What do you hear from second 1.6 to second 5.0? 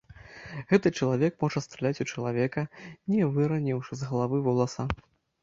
страляць у чалавека, не выраніўшы з галавы воласа.